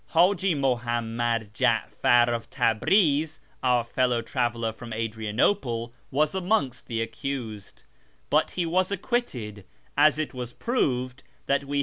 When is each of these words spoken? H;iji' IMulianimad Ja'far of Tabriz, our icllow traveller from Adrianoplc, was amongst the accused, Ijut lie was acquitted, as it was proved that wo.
H;iji' 0.15 0.55
IMulianimad 0.55 1.51
Ja'far 1.53 2.29
of 2.35 2.49
Tabriz, 2.49 3.39
our 3.61 3.85
icllow 3.85 4.25
traveller 4.25 4.73
from 4.73 4.89
Adrianoplc, 4.93 5.91
was 6.09 6.33
amongst 6.33 6.87
the 6.87 7.03
accused, 7.03 7.83
Ijut 8.31 8.57
lie 8.57 8.65
was 8.65 8.91
acquitted, 8.91 9.63
as 9.95 10.17
it 10.17 10.33
was 10.33 10.53
proved 10.53 11.23
that 11.45 11.65
wo. 11.65 11.75